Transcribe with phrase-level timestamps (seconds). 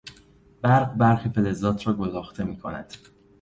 [0.61, 2.93] برق برخی فلزات را گداخته میکند.